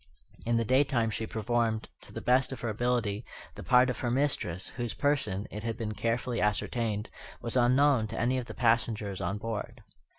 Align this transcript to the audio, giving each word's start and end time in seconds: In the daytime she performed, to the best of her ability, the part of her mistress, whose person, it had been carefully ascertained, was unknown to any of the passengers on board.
In 0.47 0.57
the 0.57 0.65
daytime 0.65 1.11
she 1.11 1.27
performed, 1.27 1.87
to 2.01 2.11
the 2.11 2.23
best 2.23 2.51
of 2.51 2.61
her 2.61 2.69
ability, 2.69 3.23
the 3.53 3.61
part 3.61 3.87
of 3.87 3.99
her 3.99 4.09
mistress, 4.09 4.69
whose 4.69 4.95
person, 4.95 5.47
it 5.51 5.61
had 5.61 5.77
been 5.77 5.93
carefully 5.93 6.41
ascertained, 6.41 7.11
was 7.39 7.55
unknown 7.55 8.07
to 8.07 8.19
any 8.19 8.39
of 8.39 8.45
the 8.45 8.55
passengers 8.55 9.21
on 9.21 9.37
board. 9.37 9.83